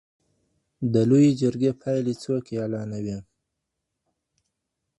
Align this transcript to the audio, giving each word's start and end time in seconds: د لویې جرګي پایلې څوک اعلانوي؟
د 0.93 0.95
لویې 1.09 1.31
جرګي 1.41 1.71
پایلې 1.81 2.13
څوک 2.23 2.45
اعلانوي؟ 2.59 3.17